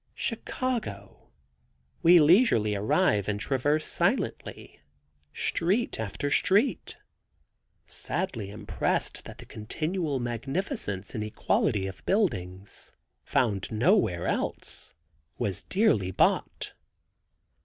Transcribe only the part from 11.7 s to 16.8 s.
of buildings, found nowhere else, was dearly bought.